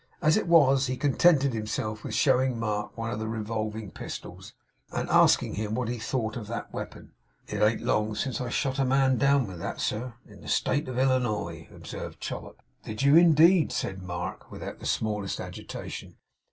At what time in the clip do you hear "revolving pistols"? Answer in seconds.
3.27-4.51